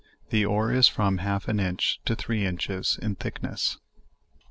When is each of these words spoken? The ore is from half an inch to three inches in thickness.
The 0.31 0.43
ore 0.43 0.71
is 0.73 0.87
from 0.87 1.19
half 1.19 1.47
an 1.47 1.59
inch 1.59 2.01
to 2.05 2.15
three 2.15 2.43
inches 2.43 2.97
in 3.03 3.13
thickness. 3.13 3.77